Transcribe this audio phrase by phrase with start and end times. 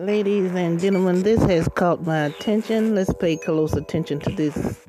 [0.00, 2.94] Ladies and gentlemen, this has caught my attention.
[2.94, 4.86] Let's pay close attention to this.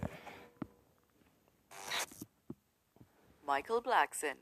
[3.45, 4.35] Michael Blackson.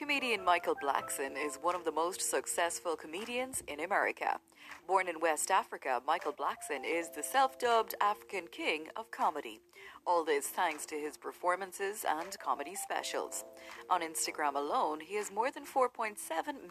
[0.00, 4.40] Comedian Michael Blackson is one of the most successful comedians in America.
[4.86, 9.60] Born in West Africa, Michael Blackson is the self dubbed African king of comedy.
[10.06, 13.44] All this thanks to his performances and comedy specials.
[13.90, 16.16] On Instagram alone, he has more than 4.7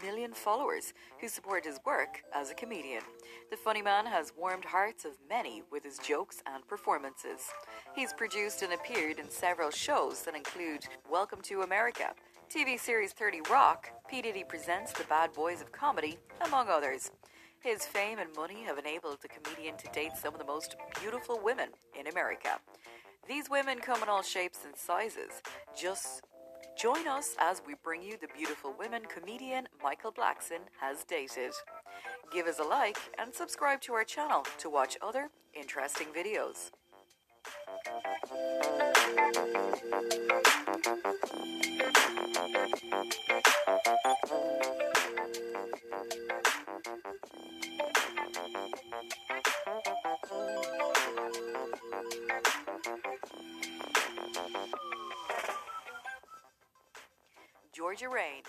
[0.01, 3.03] million followers who support his work as a comedian.
[3.51, 7.41] The funny man has warmed hearts of many with his jokes and performances.
[7.95, 12.15] He's produced and appeared in several shows that include Welcome to America,
[12.49, 14.23] TV series 30 Rock, P.
[14.23, 17.11] Diddy Presents The Bad Boys of Comedy, among others.
[17.59, 21.39] His fame and money have enabled the comedian to date some of the most beautiful
[21.43, 22.59] women in America.
[23.27, 25.43] These women come in all shapes and sizes.
[25.79, 26.23] Just
[26.75, 31.51] join us as we bring you the beautiful women comedian Michael Blackson has dated.
[32.33, 36.71] Give us a like and subscribe to our channel to watch other interesting videos.
[57.79, 58.43] Georgia Rain.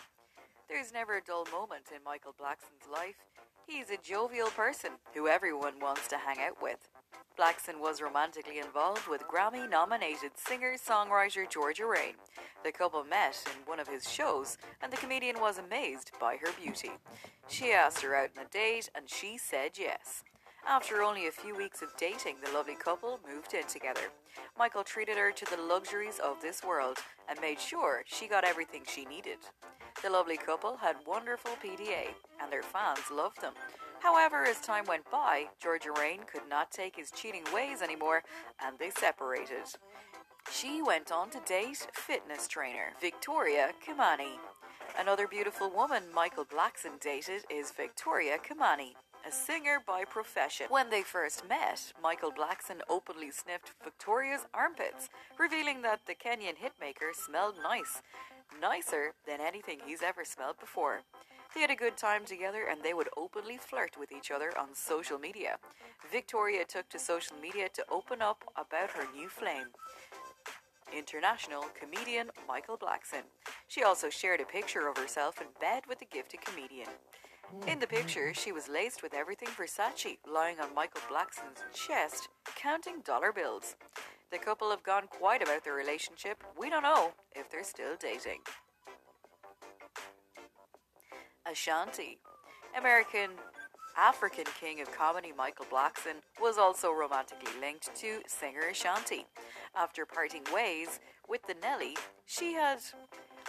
[0.69, 3.17] There's never a dull moment in Michael Blackson's life.
[3.67, 6.89] He's a jovial person who everyone wants to hang out with.
[7.41, 12.13] Blackson was romantically involved with Grammy nominated singer songwriter Georgia Rain.
[12.63, 16.53] The couple met in one of his shows, and the comedian was amazed by her
[16.63, 16.91] beauty.
[17.49, 20.23] She asked her out on a date, and she said yes.
[20.69, 24.13] After only a few weeks of dating, the lovely couple moved in together.
[24.59, 28.83] Michael treated her to the luxuries of this world and made sure she got everything
[28.87, 29.39] she needed.
[30.03, 32.09] The lovely couple had wonderful PDA,
[32.43, 33.55] and their fans loved them.
[34.01, 38.23] However, as time went by, Georgia Rain could not take his cheating ways anymore,
[38.65, 39.67] and they separated.
[40.51, 44.39] She went on to date fitness trainer Victoria Kimani.
[44.99, 48.95] Another beautiful woman Michael Blackson dated is Victoria Kimani
[49.27, 50.67] a singer by profession.
[50.69, 57.15] When they first met, Michael Blackson openly sniffed Victoria's armpits, revealing that the Kenyan hitmaker
[57.15, 58.03] smelled nice,
[58.61, 61.03] nicer than anything he's ever smelled before.
[61.55, 64.69] They had a good time together and they would openly flirt with each other on
[64.75, 65.57] social media.
[66.11, 69.67] Victoria took to social media to open up about her new flame.
[70.97, 73.23] International comedian Michael Blackson.
[73.69, 76.89] She also shared a picture of herself in bed with the gifted comedian.
[77.67, 83.01] In the picture, she was laced with everything Versace, lying on Michael Blackson's chest, counting
[83.05, 83.75] dollar bills.
[84.31, 86.45] The couple have gone quiet about their relationship.
[86.57, 88.41] We don't know if they're still dating.
[91.51, 92.19] Ashanti.
[92.79, 93.31] American
[93.99, 99.27] African king of comedy Michael Blackson was also romantically linked to singer Ashanti.
[99.75, 102.79] After parting ways with the Nelly, she had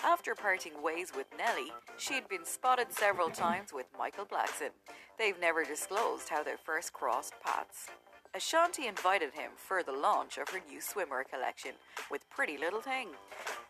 [0.04, 4.72] after parting ways with Nelly, she had been spotted several times with Michael Blackson.
[5.20, 7.88] They've never disclosed how they first crossed paths.
[8.34, 11.74] Ashanti invited him for the launch of her new swimwear collection
[12.10, 13.10] with Pretty Little Thing,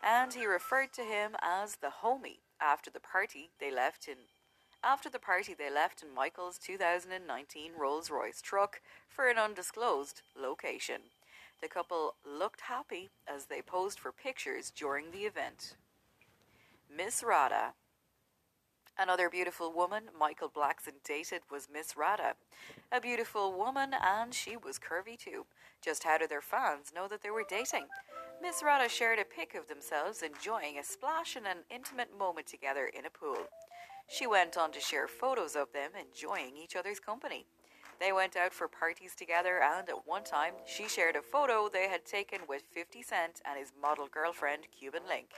[0.02, 4.16] and he referred to him as the homie after the party they left in
[4.84, 11.02] after the party they left in Michael's 2019 Rolls-Royce truck for an undisclosed location.
[11.60, 15.76] The couple looked happy as they posed for pictures during the event.
[16.94, 17.74] Miss Rada.
[18.98, 22.34] Another beautiful woman Michael Blackson dated was Miss Rada.
[22.90, 25.46] A beautiful woman, and she was curvy too.
[25.80, 27.86] Just how did their fans know that they were dating?
[28.42, 32.86] Miss Rada shared a pic of themselves enjoying a splash and an intimate moment together
[32.86, 33.36] in a pool.
[34.08, 37.46] She went on to share photos of them enjoying each other's company.
[38.00, 41.88] They went out for parties together, and at one time, she shared a photo they
[41.88, 45.28] had taken with 50 Cent and his model girlfriend, Cuban Link.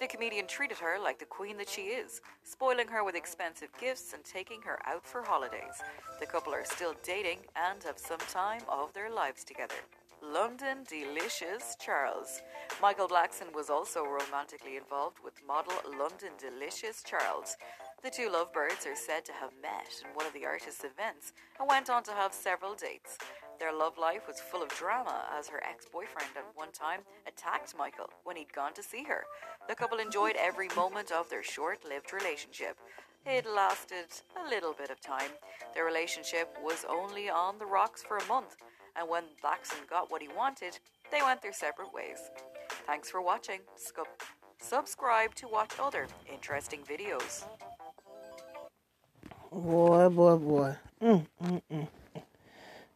[0.00, 4.14] The comedian treated her like the queen that she is, spoiling her with expensive gifts
[4.14, 5.82] and taking her out for holidays.
[6.18, 9.74] The couple are still dating and have some time of their lives together.
[10.22, 12.42] London Delicious Charles.
[12.80, 17.56] Michael Blackson was also romantically involved with model London Delicious Charles.
[18.04, 21.68] The two lovebirds are said to have met in one of the artist's events and
[21.68, 23.18] went on to have several dates.
[23.58, 27.76] Their love life was full of drama as her ex boyfriend at one time attacked
[27.76, 29.24] Michael when he'd gone to see her.
[29.68, 32.76] The couple enjoyed every moment of their short lived relationship.
[33.26, 34.06] It lasted
[34.40, 35.30] a little bit of time.
[35.74, 38.56] Their relationship was only on the rocks for a month,
[38.96, 40.78] and when Blackson got what he wanted,
[41.10, 42.18] they went their separate ways.
[42.86, 43.60] Thanks for watching.
[44.58, 47.44] Subscribe to watch other interesting videos.
[49.52, 50.76] Boy, boy, boy.
[51.02, 51.88] Mm, mm, mm.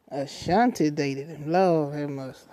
[0.09, 1.51] Ashanti dated him.
[1.51, 2.47] Lord him mercy.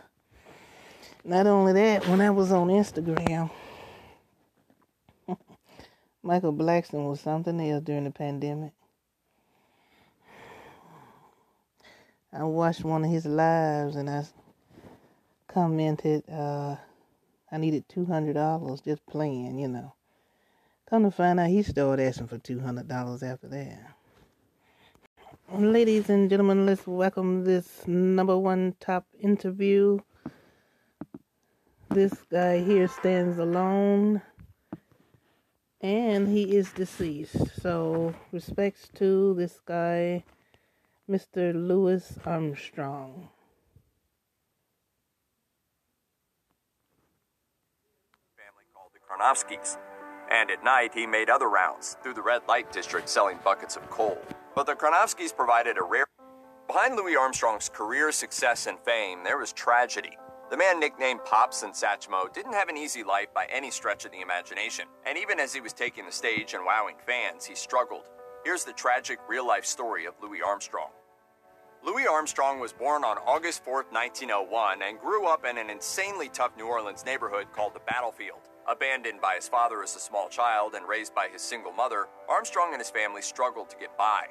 [1.24, 3.50] Not only that, when I was on Instagram,
[6.22, 8.73] Michael Blackson was something else during the pandemic.
[12.36, 14.24] I watched one of his lives and I
[15.46, 16.74] commented, uh,
[17.52, 19.94] I needed $200 just playing, you know.
[20.90, 23.94] Come to find out, he started asking for $200 after that.
[25.52, 30.00] Ladies and gentlemen, let's welcome this number one top interview.
[31.90, 34.22] This guy here stands alone
[35.80, 37.60] and he is deceased.
[37.60, 40.24] So, respects to this guy,
[41.10, 41.52] Mr.
[41.54, 43.28] Louis Armstrong.
[48.38, 49.78] Family called the.
[50.30, 53.88] And at night, he made other rounds through the red light district selling buckets of
[53.90, 54.16] coal.
[54.54, 56.06] But the Karnofskis provided a rare.
[56.68, 60.16] Behind Louis Armstrong's career, success, and fame, there was tragedy.
[60.50, 64.12] The man nicknamed Pops in Satchmo didn't have an easy life by any stretch of
[64.12, 64.86] the imagination.
[65.04, 68.08] And even as he was taking the stage and wowing fans, he struggled.
[68.44, 70.90] Here's the tragic real life story of Louis Armstrong.
[71.82, 76.54] Louis Armstrong was born on August 4, 1901, and grew up in an insanely tough
[76.58, 78.40] New Orleans neighborhood called the Battlefield.
[78.68, 82.72] Abandoned by his father as a small child and raised by his single mother, Armstrong
[82.72, 84.26] and his family struggled to get by.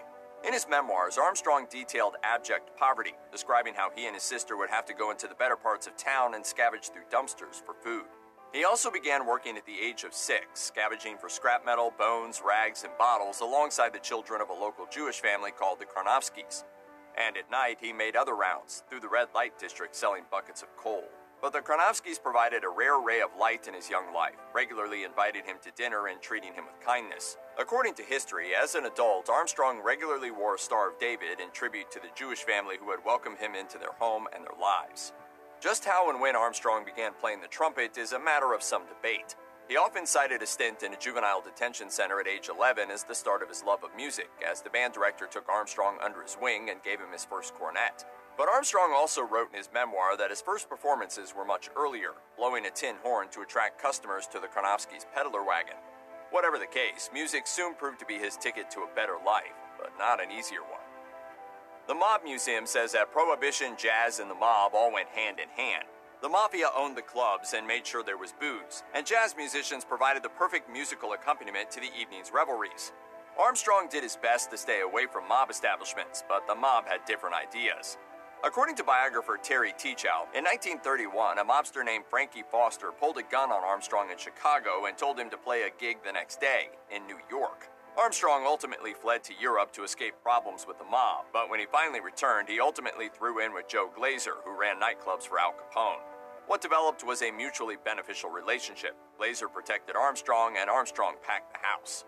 [0.46, 4.86] In his memoirs, Armstrong detailed abject poverty, describing how he and his sister would have
[4.86, 8.06] to go into the better parts of town and scavenge through dumpsters for food.
[8.54, 12.84] He also began working at the age of six, scavenging for scrap metal, bones, rags,
[12.84, 16.64] and bottles alongside the children of a local Jewish family called the Karnofskis.
[17.18, 20.76] And at night, he made other rounds through the red light district selling buckets of
[20.78, 21.04] coal.
[21.42, 25.46] But the Karnofskis provided a rare ray of light in his young life, regularly invited
[25.46, 27.38] him to dinner and treating him with kindness.
[27.58, 31.90] According to history, as an adult, Armstrong regularly wore a Star of David in tribute
[31.92, 35.12] to the Jewish family who had welcomed him into their home and their lives.
[35.64, 39.38] Just how and when Armstrong began playing the trumpet is a matter of some debate.
[39.70, 43.16] He often cited a stint in a juvenile detention center at age 11 as the
[43.16, 46.70] start of his love of music, as the band director took Armstrong under his wing
[46.70, 48.04] and gave him his first cornet.
[48.38, 52.66] But Armstrong also wrote in his memoir that his first performances were much earlier, blowing
[52.66, 55.78] a tin horn to attract customers to the Karnofskis' peddler wagon.
[56.32, 59.94] Whatever the case, music soon proved to be his ticket to a better life, but
[59.98, 60.83] not an easier one.
[61.86, 65.84] The Mob Museum says that prohibition, jazz, and the mob all went hand in hand.
[66.22, 70.24] The mafia owned the clubs and made sure there was booze, and jazz musicians provided
[70.24, 72.94] the perfect musical accompaniment to the evening's revelries.
[73.38, 77.36] Armstrong did his best to stay away from mob establishments, but the mob had different
[77.36, 77.98] ideas.
[78.46, 83.52] According to biographer Terry Teachout, in 1931, a mobster named Frankie Foster pulled a gun
[83.52, 87.06] on Armstrong in Chicago and told him to play a gig the next day in
[87.08, 87.68] New York.
[87.96, 92.02] Armstrong ultimately fled to Europe to escape problems with the mob, but when he finally
[92.02, 96.02] returned, he ultimately threw in with Joe Glaser, who ran nightclubs for Al Capone.
[96.48, 98.96] What developed was a mutually beneficial relationship.
[99.18, 102.04] Glaser protected Armstrong, and Armstrong packed the house.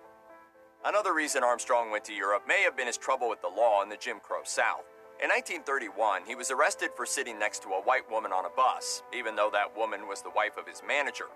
[0.83, 3.89] Another reason Armstrong went to Europe may have been his trouble with the law in
[3.89, 4.85] the Jim Crow South.
[5.21, 9.03] In 1931, he was arrested for sitting next to a white woman on a bus,
[9.15, 11.27] even though that woman was the wife of his manager.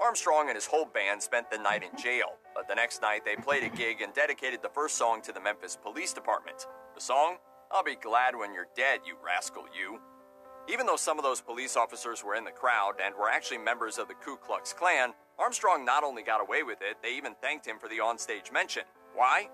[0.00, 3.36] Armstrong and his whole band spent the night in jail, but the next night they
[3.36, 6.66] played a gig and dedicated the first song to the Memphis Police Department.
[6.94, 7.36] The song?
[7.70, 10.00] I'll be glad when you're dead, you rascal, you.
[10.68, 13.98] Even though some of those police officers were in the crowd and were actually members
[13.98, 17.66] of the Ku Klux Klan, Armstrong not only got away with it, they even thanked
[17.66, 18.84] him for the onstage mention.
[19.14, 19.48] Why?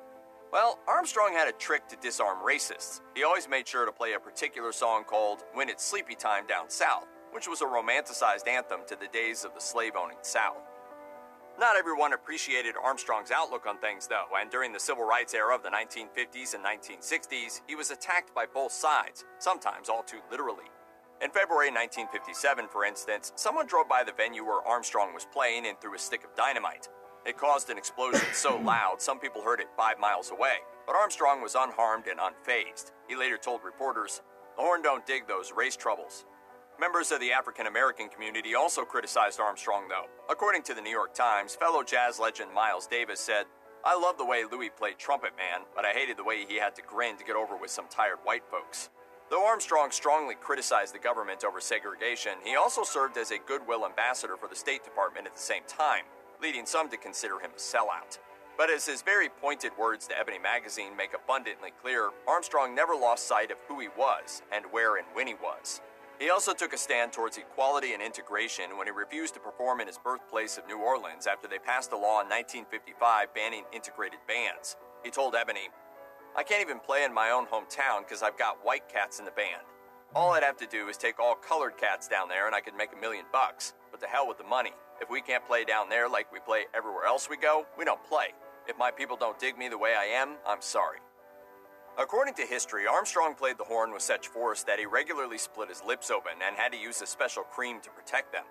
[0.53, 3.00] Well, Armstrong had a trick to disarm racists.
[3.15, 6.71] He always made sure to play a particular song called When It's Sleepy Time Down
[6.71, 10.57] South, which was a romanticized anthem to the days of the slave owning South.
[11.61, 15.62] Not everyone appreciated Armstrong's outlook on things, though, and during the civil rights era of
[15.62, 20.64] the 1950s and 1960s, he was attacked by both sides, sometimes all too literally.
[21.21, 25.78] In February 1957, for instance, someone drove by the venue where Armstrong was playing and
[25.78, 26.88] threw a stick of dynamite.
[27.26, 31.43] It caused an explosion so loud some people heard it five miles away, but Armstrong
[31.43, 32.93] was unharmed and unfazed.
[33.07, 34.23] He later told reporters,
[34.57, 36.25] The Horn don't dig those race troubles.
[36.78, 40.06] Members of the African American community also criticized Armstrong, though.
[40.30, 43.47] According to the New York Times, fellow jazz legend Miles Davis said,
[43.85, 46.75] I love the way Louis played trumpet, man, but I hated the way he had
[46.75, 48.90] to grin to get over with some tired white folks.
[49.30, 54.37] Though Armstrong strongly criticized the government over segregation, he also served as a goodwill ambassador
[54.37, 56.04] for the State Department at the same time
[56.42, 58.18] leading some to consider him a sellout.
[58.56, 63.26] But as his very pointed words to Ebony magazine make abundantly clear, Armstrong never lost
[63.26, 65.80] sight of who he was and where and when he was.
[66.19, 69.87] He also took a stand towards equality and integration when he refused to perform in
[69.87, 74.77] his birthplace of New Orleans after they passed a law in 1955 banning integrated bands.
[75.05, 75.69] He told Ebony,
[76.35, 79.31] I can't even play in my own hometown because I've got white cats in the
[79.31, 79.61] band.
[80.15, 82.77] All I'd have to do is take all colored cats down there and I could
[82.77, 83.75] make a million bucks.
[83.91, 84.73] But the hell with the money.
[85.03, 88.03] If we can't play down there like we play everywhere else we go, we don't
[88.05, 88.29] play.
[88.67, 90.99] If my people don't dig me the way I am, I'm sorry.
[91.99, 95.83] According to history, Armstrong played the horn with such force that he regularly split his
[95.83, 98.45] lips open and had to use a special cream to protect them.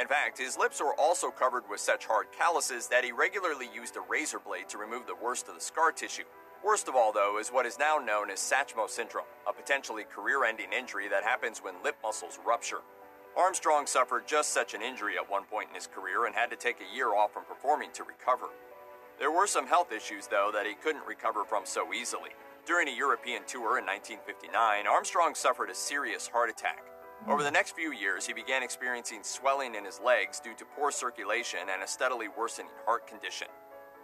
[0.00, 3.96] In fact, his lips were also covered with such hard calluses that he regularly used
[3.96, 6.22] a razor blade to remove the worst of the scar tissue.
[6.64, 10.44] Worst of all, though, is what is now known as Satchmo syndrome, a potentially career
[10.44, 12.82] ending injury that happens when lip muscles rupture.
[13.36, 16.56] Armstrong suffered just such an injury at one point in his career and had to
[16.56, 18.46] take a year off from performing to recover.
[19.18, 22.30] There were some health issues, though, that he couldn't recover from so easily.
[22.64, 26.84] During a European tour in 1959, Armstrong suffered a serious heart attack.
[27.26, 30.92] Over the next few years, he began experiencing swelling in his legs due to poor
[30.92, 33.48] circulation and a steadily worsening heart condition.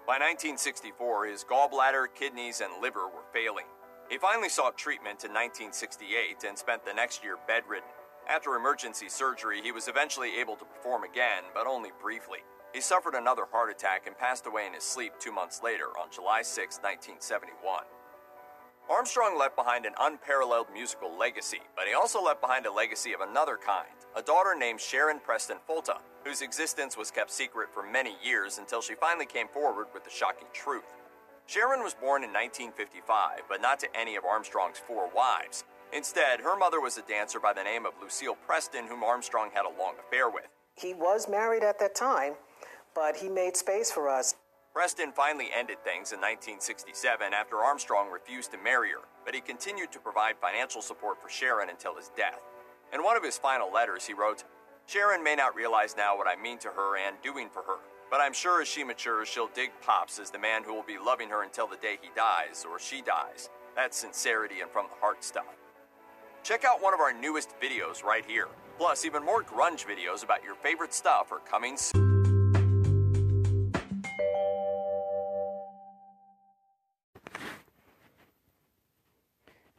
[0.08, 3.66] By 1964, his gallbladder, kidneys, and liver were failing.
[4.10, 7.88] He finally sought treatment in 1968 and spent the next year bedridden.
[8.28, 12.40] After emergency surgery, he was eventually able to perform again, but only briefly.
[12.74, 16.10] He suffered another heart attack and passed away in his sleep two months later on
[16.10, 17.84] July 6, 1971.
[18.90, 23.20] Armstrong left behind an unparalleled musical legacy, but he also left behind a legacy of
[23.20, 28.16] another kind a daughter named Sharon Preston Folta, whose existence was kept secret for many
[28.24, 30.96] years until she finally came forward with the shocking truth.
[31.46, 35.64] Sharon was born in 1955, but not to any of Armstrong's four wives.
[35.92, 39.64] Instead, her mother was a dancer by the name of Lucille Preston, whom Armstrong had
[39.64, 40.48] a long affair with.
[40.74, 42.34] He was married at that time,
[42.94, 44.34] but he made space for us.
[44.78, 49.90] Preston finally ended things in 1967 after Armstrong refused to marry her, but he continued
[49.90, 52.38] to provide financial support for Sharon until his death.
[52.94, 54.44] In one of his final letters, he wrote,
[54.86, 58.20] Sharon may not realize now what I mean to her and doing for her, but
[58.20, 61.28] I'm sure as she matures, she'll dig Pops as the man who will be loving
[61.30, 63.50] her until the day he dies or she dies.
[63.74, 65.56] That's sincerity and from the heart stuff.
[66.44, 68.46] Check out one of our newest videos right here.
[68.76, 72.17] Plus, even more grunge videos about your favorite stuff are coming soon.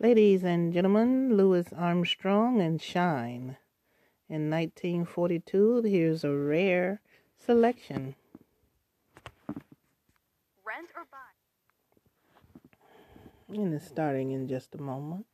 [0.02, 3.58] Ladies and gentlemen, Louis Armstrong and Shine.
[4.30, 7.02] In 1942, here's a rare
[7.36, 8.16] selection.
[10.64, 11.18] Rent or buy?
[13.54, 15.26] And it's starting in just a moment.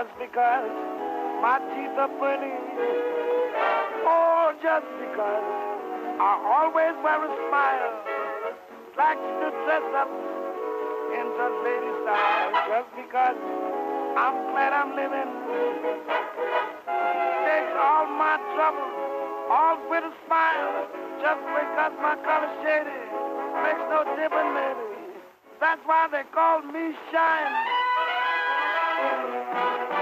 [0.00, 0.72] Just because
[1.44, 2.56] my teeth are pretty,
[4.08, 5.44] oh, just because
[6.16, 7.92] I always wear a smile,
[8.96, 10.08] like to dress up
[11.12, 13.36] in the lady style, just because
[14.16, 15.32] I'm glad I'm living,
[17.44, 18.88] takes all my trouble,
[19.52, 20.88] all with a smile,
[21.20, 23.04] just because my color shady
[23.68, 25.20] makes no difference, lady.
[25.60, 27.69] That's why they call me Shine.
[29.52, 29.99] That's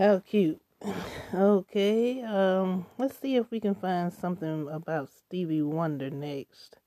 [0.00, 0.62] How cute.
[1.34, 6.78] Okay, um, let's see if we can find something about Stevie Wonder next.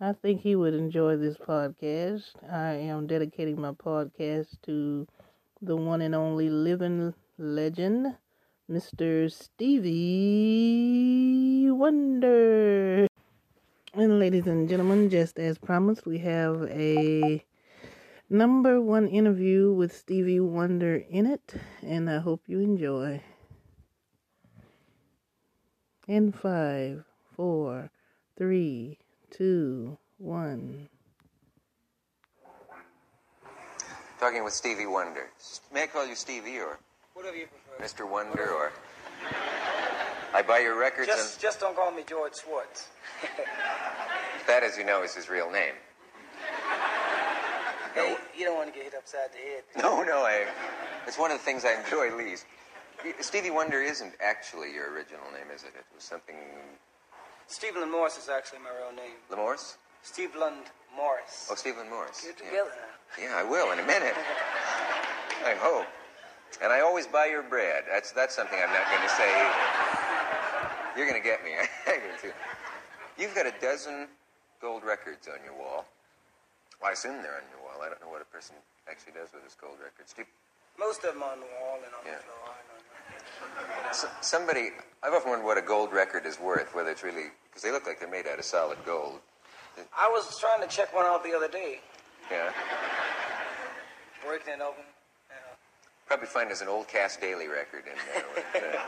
[0.00, 2.36] I think he would enjoy this podcast.
[2.48, 5.08] I am dedicating my podcast to
[5.60, 8.16] the one and only living legend,
[8.68, 9.28] Mr.
[9.28, 9.90] Stevie
[11.72, 13.08] Wonder.
[13.92, 17.44] And ladies and gentlemen, just as promised, we have a
[18.28, 23.22] number one interview with Stevie Wonder in it, and I hope you enjoy.
[26.08, 27.04] In five,
[27.36, 27.90] four,
[28.36, 28.98] three,
[29.30, 30.88] two, one.
[34.18, 35.28] Talking with Stevie Wonder.
[35.72, 36.78] May I call you Stevie or
[37.16, 38.04] Whatever you prefer.
[38.04, 38.10] Mr.
[38.10, 38.72] Wonder or
[40.34, 42.88] I buy your records Just, just don't call me George Schwartz.
[44.46, 45.72] that, as you know, is his real name.
[47.96, 49.62] Hey, you don't want to get hit upside the head.
[49.76, 50.46] No, no, I.
[51.06, 52.44] It's one of the things I enjoy least.
[53.20, 55.72] Stevie Wonder isn't actually your original name, is it?
[55.76, 56.36] It was something.
[57.46, 59.16] Stephen Morris is actually my real name.
[59.30, 59.76] Lamorse?
[60.04, 61.48] Stevland Morris.
[61.50, 62.22] Oh, Stephen Morris.
[62.22, 62.50] Get Yeah.
[62.50, 63.22] together now.
[63.22, 64.14] Yeah, I will in a minute.
[65.44, 65.86] I hope.
[66.62, 67.84] And I always buy your bread.
[67.90, 69.50] That's that's something I'm not going to say.
[70.96, 71.52] You're going to get me.
[71.86, 72.32] I do too.
[73.18, 74.08] You've got a dozen
[74.60, 75.86] gold records on your wall.
[76.80, 77.80] Well, I assume they're on your wall.
[77.82, 78.54] I don't know what a person
[78.90, 80.12] actually does with his gold records.
[80.12, 80.28] Do you,
[80.78, 82.18] Most of them on the wall and on Yeah.
[82.18, 82.52] the floor.
[82.52, 84.08] I don't know.
[84.20, 84.70] somebody,
[85.02, 86.74] I've often wondered what a gold record is worth.
[86.74, 89.20] Whether it's really because they look like they're made out of solid gold.
[89.96, 91.80] I was trying to check one out the other day,
[92.30, 92.52] Yeah.
[94.24, 94.84] breaking it open.
[95.30, 95.36] Yeah.
[96.06, 98.78] Probably find as an old Cass Daley record in there with uh,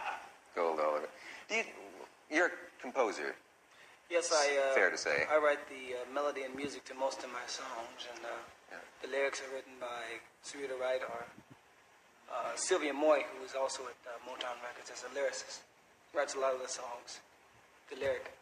[0.56, 1.04] gold all over.
[1.04, 1.10] it.
[1.48, 1.64] Do you,
[2.30, 2.50] you're a
[2.80, 3.34] composer.
[4.10, 4.58] Yes, I.
[4.58, 5.22] Uh, Fair to say.
[5.30, 9.08] I write the uh, melody and music to most of my songs, and uh, the
[9.08, 11.22] lyrics are written by Syreeta Wright or
[12.26, 15.62] uh, Sylvia Moy, who is also at uh, Motown Records as a lyricist.
[16.12, 17.22] Writes a lot of the songs,
[17.88, 18.34] the lyric.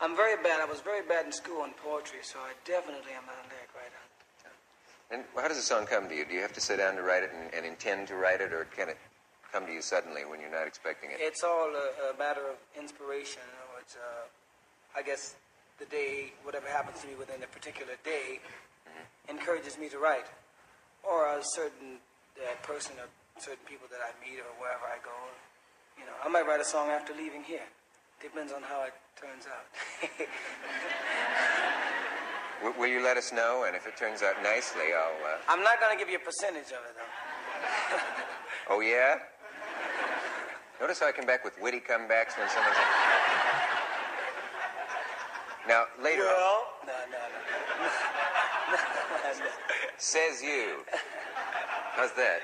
[0.00, 0.60] I'm very bad.
[0.60, 3.70] I was very bad in school in poetry, so I definitely am not a lyric
[3.70, 4.02] writer.
[5.14, 6.24] And how does a song come to you?
[6.24, 8.52] Do you have to sit down to write it and, and intend to write it,
[8.52, 8.98] or can it
[9.52, 11.18] come to you suddenly when you're not expecting it?
[11.20, 13.42] It's all a, a matter of inspiration.
[13.46, 14.26] In other words, uh,
[14.96, 15.34] I guess
[15.78, 18.40] the day, whatever happens to me within a particular day,
[19.28, 20.26] encourages me to write.
[21.02, 21.98] Or a certain
[22.38, 25.12] uh, person or certain people that I meet or wherever I go.
[25.98, 27.66] You know, I might write a song after leaving here.
[28.22, 29.66] Depends on how it turns out.
[32.62, 33.64] W- will you let us know?
[33.66, 35.12] And if it turns out nicely, I'll.
[35.26, 35.36] Uh...
[35.48, 37.98] I'm not going to give you a percentage of it, though.
[38.70, 39.16] Oh yeah.
[40.80, 42.78] Notice how I come back with witty comebacks when someone's.
[45.68, 47.38] Now later on, Well, no, no, no.
[47.84, 49.44] no.
[49.98, 50.84] says you.
[51.96, 52.40] How's that?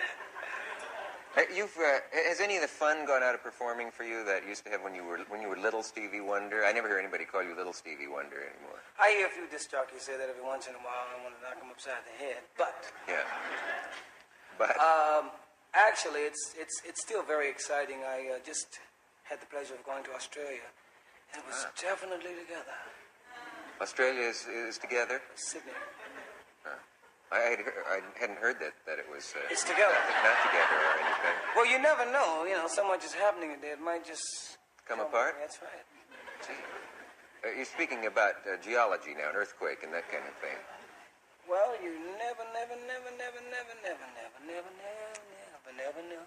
[1.55, 4.65] You've uh, has any of the fun gone out of performing for you that used
[4.65, 6.65] to have when you were when you were little Stevie Wonder?
[6.65, 8.81] I never hear anybody call you little Stevie Wonder anymore.
[8.99, 11.25] I hear a few disc jockeys say that every once in a while, and I
[11.25, 12.43] want to knock them upside the head.
[12.59, 12.75] But
[13.09, 13.23] Yeah.
[14.59, 15.31] But Um,
[15.73, 18.03] actually, it's it's it's still very exciting.
[18.05, 18.81] I uh, just
[19.25, 20.67] had the pleasure of going to Australia.
[21.33, 21.71] It was Ah.
[21.81, 22.75] definitely together.
[23.81, 25.21] Australia is, is together.
[25.35, 25.73] Sydney.
[27.33, 29.33] I, I'd, I hadn't heard that, that it was.
[29.39, 29.95] Uh, It's together.
[29.95, 31.37] Not, not together or anything.
[31.55, 32.43] Well, you never know.
[32.43, 33.71] You know, so much is happening today.
[33.79, 34.59] It might just
[34.91, 35.39] Come apart?
[35.39, 35.87] That's right.
[37.47, 40.59] Uh, you're speaking about uh, geology now, an earthquake and that kind of thing.
[41.49, 45.23] Well, you never, never, never, never, never, never, never, never, never,
[45.71, 46.27] never, never know.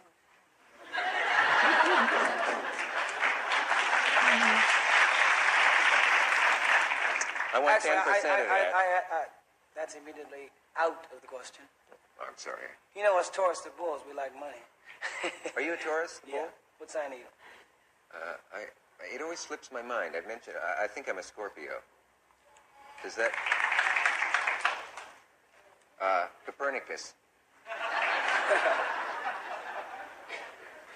[7.54, 8.74] I want Actually, ten I, percent I, of I, that.
[8.74, 9.22] I, I,
[9.76, 11.64] that's immediately out of the question.
[12.22, 12.66] I'm sorry.
[12.96, 14.62] You know, us Taurus the Bulls, we like money.
[15.56, 16.22] Are you a Taurus?
[16.28, 16.50] Yeah.
[16.78, 17.30] What sign are you?
[18.12, 18.66] Uh, I,
[19.14, 20.16] it always slips my mind.
[20.18, 20.58] I've mentioned.
[20.58, 21.80] I, I think I'm a Scorpio.
[23.04, 23.32] Does that?
[26.02, 27.14] Uh, Copernicus.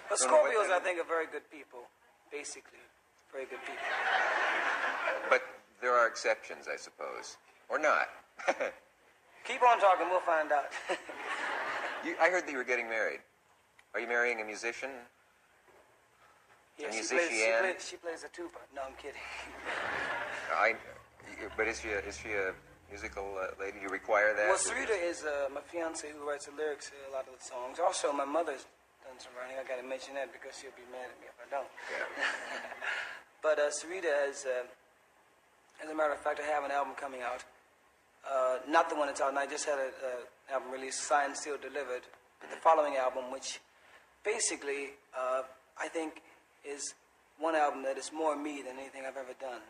[0.09, 1.79] But No, no, wait, Scorpios, I think, are very good people.
[2.31, 2.79] Basically,
[3.31, 3.87] very good people.
[5.29, 5.41] But
[5.81, 7.37] there are exceptions, I suppose,
[7.69, 8.07] or not.
[9.45, 10.65] Keep on talking, we'll find out.
[12.05, 13.19] you, I heard that you were getting married.
[13.93, 14.89] Are you marrying a musician?
[16.77, 17.59] yeah, A she, plays, she, musician?
[17.61, 18.59] plays, she plays a tuba.
[18.75, 19.21] No, I'm kidding.
[20.53, 20.75] I.
[21.55, 22.53] But is she a, is she a
[22.89, 23.77] musical uh, lady?
[23.79, 24.47] Do you require that?
[24.47, 27.43] Well, Syreeta is uh, my fiance who writes the lyrics to a lot of the
[27.43, 27.79] songs.
[27.79, 28.65] Also, my mother's
[29.05, 29.55] done some writing.
[29.59, 31.69] I got to mention that because she'll be mad at me if I don't.
[31.93, 32.07] Yeah.
[33.43, 34.65] But uh, Syreeta has uh,
[35.83, 37.43] As a matter of fact, I have an album coming out.
[38.27, 39.91] Uh, not the one that's out, and I just had an
[40.51, 42.01] album released, signed, sealed, delivered.
[42.41, 43.59] But the following album, which
[44.25, 45.43] basically uh,
[45.79, 46.21] I think
[46.65, 46.93] is
[47.39, 49.61] one album that is more me than anything I've ever done.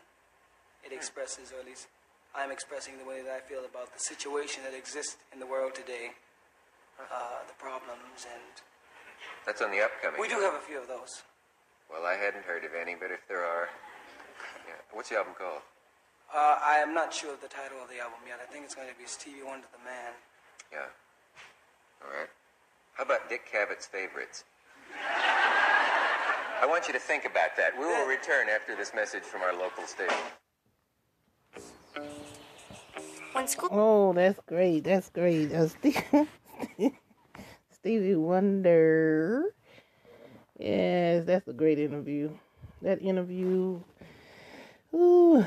[0.84, 1.86] It expresses, or at least
[2.34, 5.74] I'm expressing the way that I feel about the situation that exists in the world
[5.74, 6.12] today,
[6.98, 8.42] uh, the problems, and
[9.46, 10.20] That's on the upcoming.
[10.20, 11.22] we do have a few of those.
[11.90, 13.68] Well, I hadn't heard of any, but if there are.
[14.66, 14.74] Yeah.
[14.92, 15.62] What's the album called?
[16.34, 18.38] Uh, I am not sure of the title of the album yet.
[18.42, 20.12] I think it's going to be Stevie Wonder the Man.
[20.70, 20.78] Yeah.
[22.04, 22.28] All right.
[22.94, 24.44] How about Dick Cavett's favorites?
[26.60, 27.72] I want you to think about that.
[27.78, 30.16] We will return after this message from our local station.
[33.32, 34.84] When school Oh, that's great.
[34.84, 35.52] That's great.
[35.52, 36.02] Uh, Steve,
[37.70, 39.54] Stevie Wonder.
[40.58, 42.30] Yes, that's a great interview.
[42.82, 43.80] That interview.
[44.94, 45.44] Ooh.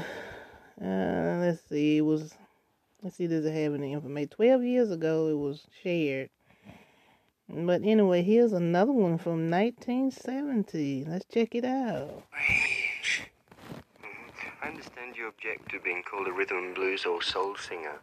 [0.84, 1.98] Uh, let's see.
[1.98, 2.34] It was.
[3.04, 3.28] Let's see.
[3.28, 4.30] Does it have any information?
[4.30, 6.30] Twelve years ago, it was shared.
[7.54, 11.06] But anyway, here's another one from 1970.
[11.06, 12.24] Let's check it out.
[14.62, 18.00] I understand you object to being called a rhythm and blues or soul singer.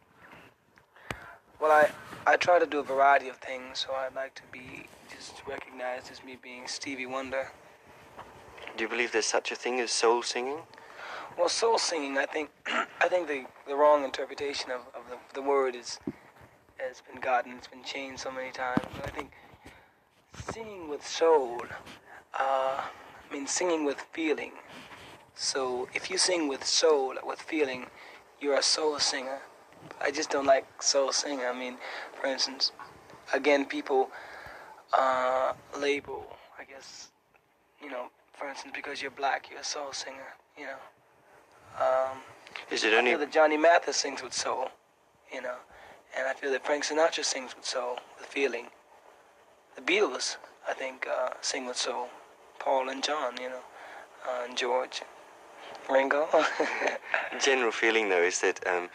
[1.60, 1.90] Well, I,
[2.26, 6.12] I try to do a variety of things, so I'd like to be just recognized
[6.12, 7.50] as me being Stevie Wonder.
[8.76, 10.58] Do you believe there's such a thing as soul singing?
[11.36, 15.42] Well, soul singing, I think, I think the, the wrong interpretation of, of the, the
[15.42, 15.98] word is
[16.78, 17.52] has been gotten.
[17.52, 18.82] It's been changed so many times.
[18.96, 19.32] But I think
[20.52, 21.62] singing with soul,
[22.38, 24.52] uh, I mean, singing with feeling.
[25.34, 27.86] So if you sing with soul, with feeling,
[28.40, 29.40] you're a soul singer.
[30.00, 31.46] I just don't like soul singer.
[31.46, 31.76] I mean,
[32.20, 32.72] for instance,
[33.32, 34.10] again, people
[34.92, 37.08] uh, label, I guess,
[37.82, 40.34] you know, for instance, because you're black, you're a soul singer.
[40.56, 40.97] You know.
[41.80, 42.18] Um,
[42.70, 44.68] Is it I only feel that Johnny Mathis sings with soul,
[45.32, 45.56] you know,
[46.16, 48.66] and I feel that Frank Sinatra sings with soul, with feeling.
[49.76, 50.36] The Beatles,
[50.68, 52.08] I think, uh, sing with soul.
[52.58, 53.60] Paul and John, you know,
[54.28, 55.02] uh, and George,
[55.88, 56.28] Ringo.
[57.40, 58.88] general feeling though is that um,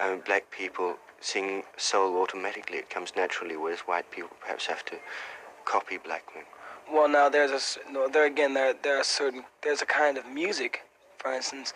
[0.00, 2.78] um, black people sing soul automatically?
[2.78, 4.96] It comes naturally, whereas white people perhaps have to
[5.66, 6.44] copy black men.
[6.90, 10.26] well, now there's a no, there again there there are certain there's a kind of
[10.26, 10.82] music,
[11.18, 11.74] for instance,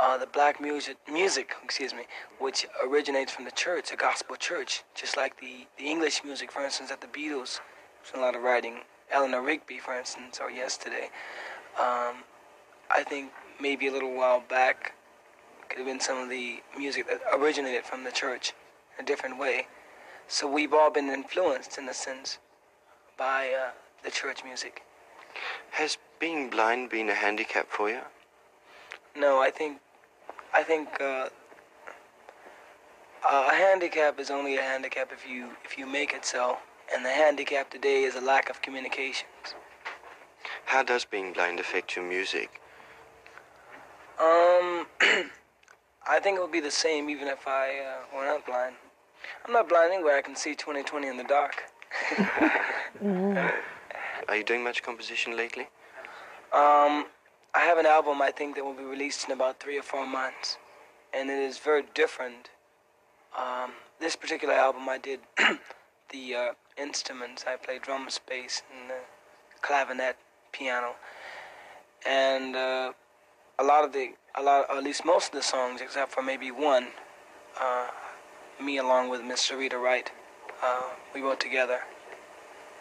[0.00, 2.02] uh, the black music music excuse me,
[2.38, 6.64] which originates from the church, the gospel church, just like the the English music, for
[6.64, 7.60] instance, that the Beatles,
[8.02, 8.80] there's a lot of writing.
[9.12, 11.10] Eleanor Rigby, for instance, or yesterday.
[11.78, 12.22] Um,
[12.94, 14.94] I think maybe a little while back
[15.68, 18.52] could have been some of the music that originated from the church
[18.96, 19.66] in a different way.
[20.28, 22.38] So we've all been influenced in a sense
[23.18, 23.70] by uh,
[24.04, 24.82] the church music.
[25.72, 28.00] Has being blind been a handicap for you?
[29.16, 29.78] No, I think,
[30.52, 31.28] I think uh,
[33.28, 36.58] a handicap is only a handicap if you if you make it so.
[36.92, 39.54] And the handicap today is a lack of communications.
[40.64, 42.60] How does being blind affect your music?
[44.18, 44.86] Um,
[46.08, 48.74] I think it would be the same even if I uh, were not blind.
[49.46, 50.14] I'm not blind anyway.
[50.16, 51.62] I can see 20/20 in the dark.
[54.28, 55.68] Are you doing much composition lately?
[56.52, 57.06] Um,
[57.54, 60.06] I have an album I think that will be released in about three or four
[60.06, 60.56] months,
[61.12, 62.50] and it is very different.
[63.36, 65.20] Um, this particular album I did
[66.10, 67.44] the uh, instruments.
[67.48, 68.94] I play drums, bass, and uh,
[69.62, 70.14] clavinet,
[70.52, 70.94] piano,
[72.06, 72.92] and uh,
[73.58, 76.52] a lot of the, a lot, at least most of the songs, except for maybe
[76.52, 76.88] one,
[77.60, 77.88] uh,
[78.62, 80.10] me along with Miss Syreeta Wright,
[80.62, 81.80] uh, we wrote together.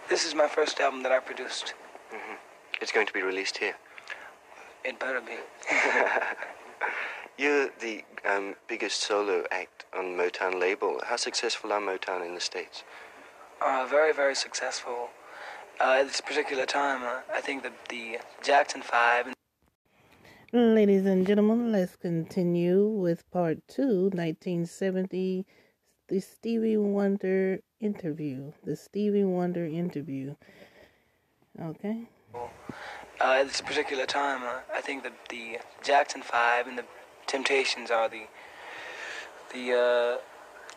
[0.10, 1.74] This is my first album that I produced.
[2.82, 3.76] It's going to be released here.
[4.84, 5.38] It better be.
[7.38, 11.02] You're the um, biggest solo act on Motown label.
[11.06, 12.84] How successful are Motown in the States?
[13.62, 15.10] uh, very, very successful.
[15.80, 19.36] Uh, at this particular time, uh, I think that the Jackson Five and
[20.52, 25.46] Ladies and gentlemen, let's continue with part two, 1970,
[26.08, 28.52] the Stevie Wonder interview.
[28.64, 30.36] The Stevie Wonder interview.
[31.62, 32.10] Okay.
[33.22, 36.86] Uh, at this particular time, uh, I think that the Jackson Five and the
[37.28, 38.24] Temptations are the
[39.54, 40.18] the uh,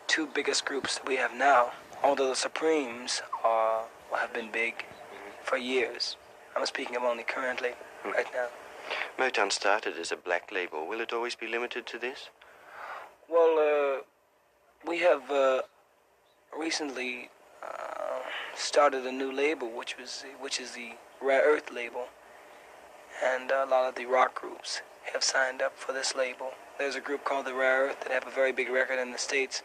[0.07, 1.71] two biggest groups that we have now.
[2.03, 3.83] Although the Supremes are
[4.17, 4.85] have been big
[5.43, 6.15] for years.
[6.55, 7.71] I'm speaking of only currently,
[8.05, 8.47] right now.
[9.17, 10.87] Motown started as a black label.
[10.87, 12.29] Will it always be limited to this?
[13.29, 14.01] Well, uh,
[14.87, 15.61] we have uh,
[16.57, 17.29] recently
[17.63, 18.19] uh,
[18.55, 22.07] started a new label, which was which is the Rare Earth label,
[23.21, 26.51] and a lot of the rock groups, have signed up for this label.
[26.77, 29.17] There's a group called The Rare Earth that have a very big record in the
[29.17, 29.61] States,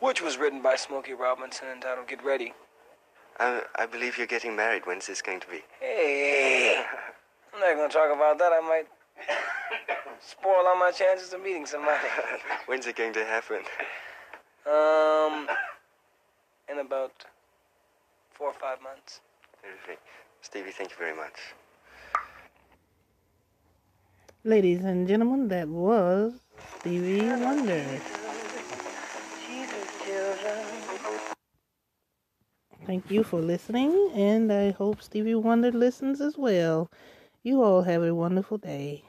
[0.00, 2.54] which was written by Smokey Robinson entitled Get Ready.
[3.38, 4.86] I, I believe you're getting married.
[4.86, 5.62] When's this going to be?
[5.80, 6.84] Hey,
[7.52, 8.52] I'm not going to talk about that.
[8.52, 8.86] I might
[10.20, 11.98] spoil all my chances of meeting somebody.
[12.66, 13.62] When's it going to happen?
[14.66, 15.48] Um,
[16.70, 17.12] in about
[18.32, 19.20] four or five months.
[19.62, 20.00] Terrific.
[20.42, 21.54] Stevie, thank you very much.
[24.46, 26.34] Ladies and gentlemen, that was
[26.78, 27.82] Stevie Wonder.
[32.84, 36.90] Thank you for listening, and I hope Stevie Wonder listens as well.
[37.42, 39.04] You all have a wonderful day.